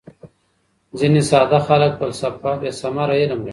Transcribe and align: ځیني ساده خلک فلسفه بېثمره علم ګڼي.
ځیني 0.97 1.21
ساده 1.29 1.59
خلک 1.67 1.91
فلسفه 2.01 2.51
بېثمره 2.61 3.15
علم 3.21 3.39
ګڼي. 3.45 3.49